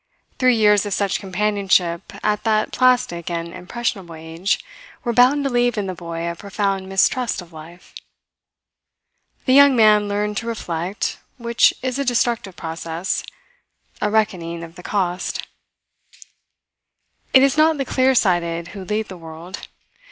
Three 0.39 0.55
years 0.55 0.83
of 0.87 0.95
such 0.95 1.19
companionship 1.19 2.11
at 2.23 2.43
that 2.43 2.71
plastic 2.71 3.29
and 3.29 3.53
impressionable 3.53 4.15
age 4.15 4.59
were 5.03 5.13
bound 5.13 5.43
to 5.43 5.49
leave 5.51 5.77
in 5.77 5.85
the 5.85 5.93
boy 5.93 6.27
a 6.27 6.35
profound 6.35 6.89
mistrust 6.89 7.39
of 7.39 7.53
life. 7.53 7.93
The 9.45 9.53
young 9.53 9.75
man 9.75 10.07
learned 10.07 10.37
to 10.37 10.47
reflect, 10.47 11.19
which 11.37 11.71
is 11.83 11.99
a 11.99 12.03
destructive 12.03 12.55
process, 12.55 13.23
a 14.01 14.09
reckoning 14.09 14.63
of 14.63 14.73
the 14.73 14.81
cost. 14.81 15.45
It 17.31 17.43
is 17.43 17.55
not 17.55 17.77
the 17.77 17.85
clear 17.85 18.15
sighted 18.15 18.69
who 18.69 18.83
lead 18.83 19.07
the 19.07 19.17
world. 19.17 19.67